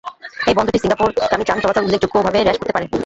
[0.41, 2.85] এই বন্দরটি সিঙ্গাপুর-গামী যান চলাচল উল্লেখযোগ্যভাবে হ্রাস করতে পারে।